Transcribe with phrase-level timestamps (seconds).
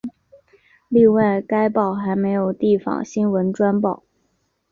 [0.89, 4.01] 另外该报还设有地方新闻专版。